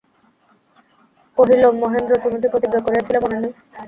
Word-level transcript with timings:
কহিল, 1.37 1.63
মহেন্দ্র, 1.75 2.13
তুমি 2.23 2.37
কী 2.41 2.47
প্রতিজ্ঞা 2.47 2.79
করিয়াছিলে 2.85 3.19
মনে 3.23 3.37
নাই? 3.41 3.51